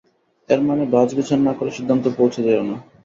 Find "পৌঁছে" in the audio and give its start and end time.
2.17-2.39